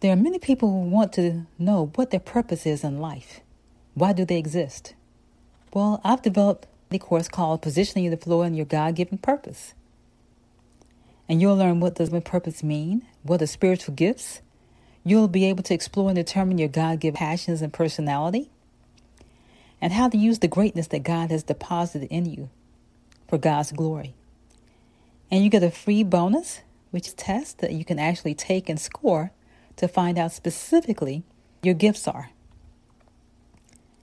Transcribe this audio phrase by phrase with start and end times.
[0.00, 3.40] There are many people who want to know what their purpose is in life.
[3.92, 4.94] Why do they exist?
[5.74, 9.74] Well, I've developed a course called Positioning to Flow in Your God Given Purpose.
[11.28, 14.40] And you'll learn what does my purpose mean, what are spiritual gifts.
[15.04, 18.48] You'll be able to explore and determine your God given passions and personality,
[19.82, 22.48] and how to use the greatness that God has deposited in you
[23.28, 24.14] for God's glory.
[25.30, 28.70] And you get a free bonus, which is a test that you can actually take
[28.70, 29.30] and score
[29.80, 31.24] to find out specifically
[31.62, 32.30] your gifts are.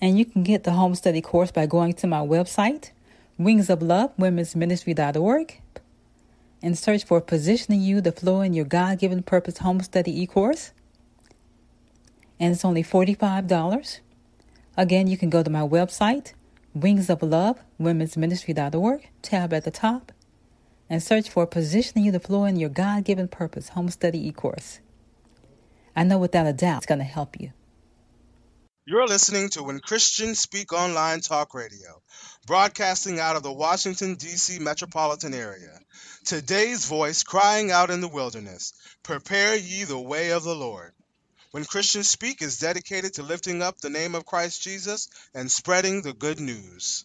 [0.00, 2.90] And you can get the home study course by going to my website,
[3.38, 5.60] Wings of Love, Women's Ministry.org,
[6.62, 10.26] and search for Positioning You to Flow in Your God Given Purpose Home Study e
[10.26, 10.72] course.
[12.38, 14.00] And it's only $45.
[14.76, 16.32] Again, you can go to my website,
[16.74, 20.12] Wings of Love, Women's Ministry.org, tab at the top,
[20.90, 24.32] and search for Positioning You to Flow in Your God Given Purpose Home Study e
[24.32, 24.80] course.
[25.94, 27.52] I know without a doubt it's going to help you.
[28.84, 32.02] You're listening to When Christians Speak Online Talk Radio,
[32.46, 34.58] broadcasting out of the Washington, D.C.
[34.58, 35.78] metropolitan area.
[36.24, 40.92] Today's voice crying out in the wilderness Prepare ye the way of the Lord.
[41.52, 46.02] When Christians Speak is dedicated to lifting up the name of Christ Jesus and spreading
[46.02, 47.04] the good news.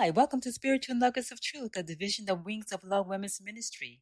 [0.00, 4.00] Hi, welcome to Spiritual Nuggets of Truth, a division of Wings of Love Women's Ministry.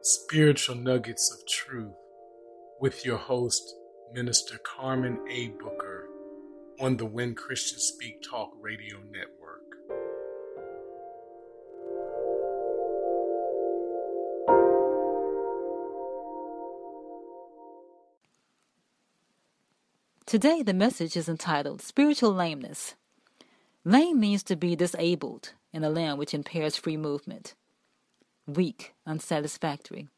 [0.00, 1.92] Spiritual Nuggets of Truth
[2.80, 3.74] with your host,
[4.12, 5.48] Minister Karmen A.
[5.48, 6.08] Booker
[6.80, 9.62] on the When Christians Speak Talk Radio Network.
[20.26, 22.94] Today, the message is entitled Spiritual Lameness.
[23.84, 27.54] Lame means to be disabled in a limb which impairs free movement,
[28.46, 30.08] weak, unsatisfactory.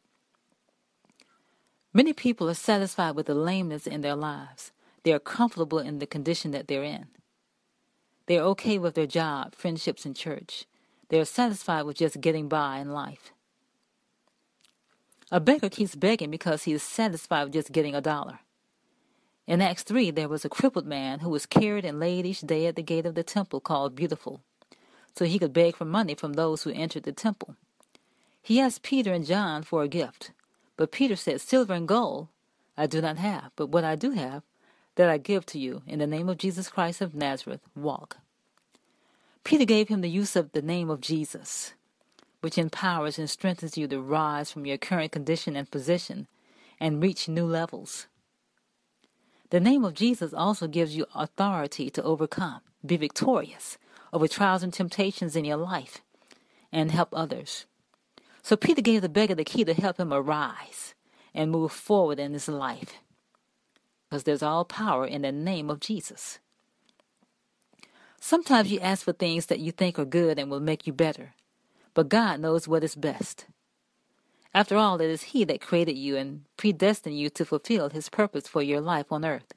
[1.97, 4.71] Many people are satisfied with the lameness in their lives.
[5.03, 7.07] They are comfortable in the condition that they're in.
[8.27, 10.67] They are okay with their job, friendships, and church.
[11.09, 13.33] They are satisfied with just getting by in life.
[15.33, 18.41] A beggar keeps begging because he is satisfied with just getting a dollar.
[19.47, 22.67] In Acts 3, there was a crippled man who was carried and laid each day
[22.67, 24.43] at the gate of the temple called Beautiful,
[25.17, 27.57] so he could beg for money from those who entered the temple.
[28.43, 30.33] He asked Peter and John for a gift,
[30.77, 32.29] but Peter said, Silver and gold
[32.77, 34.43] I do not have, but what I do have,
[34.97, 35.83] that I give to you.
[35.87, 38.19] In the name of Jesus Christ of Nazareth, walk.
[39.45, 41.73] Peter gave him the use of the name of Jesus,
[42.41, 46.27] which empowers and strengthens you to rise from your current condition and position
[46.81, 48.07] and reach new levels.
[49.51, 53.79] The name of Jesus also gives you authority to overcome, be victorious
[54.13, 56.03] over trials and temptations in your life,
[56.73, 57.67] and help others.
[58.47, 60.95] So Peter gave the beggar the key to help him arise
[61.35, 62.95] and move forward in his life.
[64.09, 66.39] Because there's all power in the name of Jesus.
[68.21, 71.35] Sometimes you ask for things that you think are good and will make you better,
[71.93, 73.47] but God knows what is best.
[74.55, 78.47] After all, it is He that created you and predestined you to fulfill His purpose
[78.47, 79.55] for your life on earth.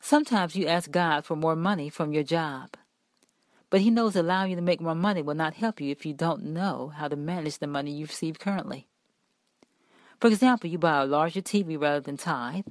[0.00, 2.70] Sometimes you ask God for more money from your job,
[3.70, 6.14] but He knows allowing you to make more money will not help you if you
[6.14, 8.86] don't know how to manage the money you receive currently.
[10.20, 12.66] For example, you buy a larger TV rather than tithe,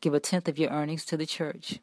[0.00, 1.80] give a tenth of your earnings to the church.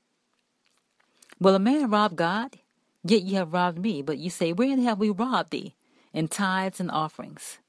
[1.40, 2.58] Will a man rob God?
[3.04, 4.02] Yet ye have robbed me.
[4.02, 5.76] But you say, Wherein have we robbed thee?
[6.14, 7.60] In tithes and offerings.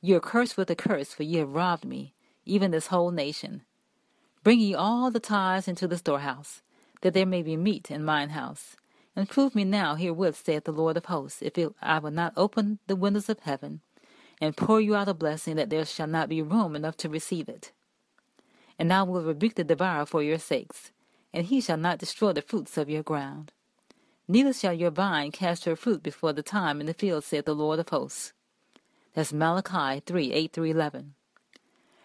[0.00, 2.14] You are cursed with a curse, for ye have robbed me,
[2.46, 3.62] even this whole nation.
[4.44, 6.62] Bring ye all the tithes into the storehouse,
[7.00, 8.76] that there may be meat in mine house.
[9.18, 12.34] And prove me now herewith, saith the Lord of hosts, if it, I will not
[12.36, 13.80] open the windows of heaven,
[14.40, 17.48] and pour you out a blessing, that there shall not be room enough to receive
[17.48, 17.72] it.
[18.78, 20.92] And I will rebuke the devourer for your sakes,
[21.34, 23.50] and he shall not destroy the fruits of your ground.
[24.28, 27.56] Neither shall your vine cast her fruit before the time in the field, saith the
[27.56, 28.32] Lord of hosts.
[29.14, 31.14] That's Malachi 3 8 through 11.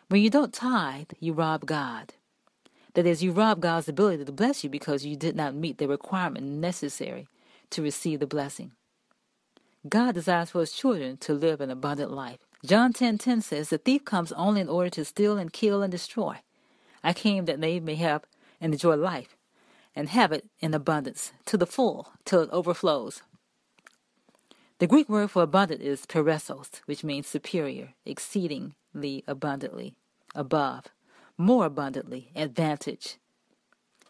[0.08, 2.16] When you don't tithe, you rob God.
[2.94, 5.88] That is, you rob God's ability to bless you because you did not meet the
[5.88, 7.28] requirement necessary
[7.72, 8.72] to receive the blessing.
[9.90, 12.40] God desires for his children to live an abundant life.
[12.66, 15.82] John 10:10 10, 10 says, "The thief comes only in order to steal and kill
[15.82, 16.40] and destroy.
[17.04, 18.24] I came that they may have
[18.62, 19.36] and enjoy life,
[19.96, 23.24] and have it in abundance, to the full, till it overflows."
[24.80, 29.96] The Greek word for abundant is perissos, which means superior, exceedingly abundantly,
[30.34, 30.86] above,
[31.38, 33.18] more abundantly, advantage,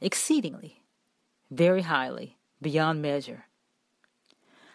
[0.01, 0.83] exceedingly,
[1.49, 3.45] very highly, beyond measure.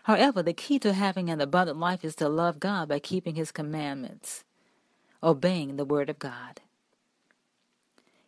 [0.05, 3.53] However, the key to having an abundant life is to love God by keeping His
[3.53, 4.45] commandments,
[5.23, 6.63] obeying the Word of God.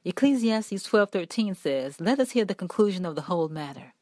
[0.04, 3.94] Ecclesiastes 12:13 says, "Let us hear the conclusion of the whole matter.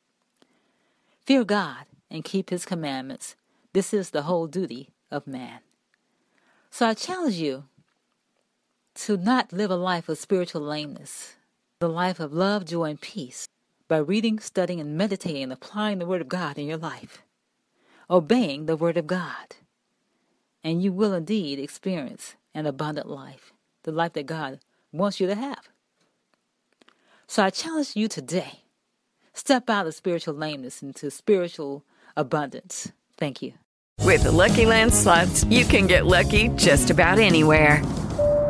[1.25, 3.37] Fear God and keep His commandments.
[3.73, 5.61] This is the whole duty of man."
[6.71, 7.69] So I challenge you
[9.05, 11.35] to not live a life of spiritual lameness,
[11.81, 13.49] the life of love, joy, and peace,
[13.87, 17.23] by reading, studying, and meditating and applying the Word of God in your life
[18.11, 19.57] obeying the Word of God.
[20.65, 23.53] And you will indeed experience an abundant life,
[23.83, 24.61] the life that God
[24.93, 25.69] wants you to have.
[27.27, 28.63] So I challenge you today
[29.35, 31.85] step out of spiritual lameness into spiritual
[32.17, 32.91] abundance.
[33.17, 33.53] Thank you.
[34.03, 37.83] With the Lucky Land slots, you can get lucky just about anywhere.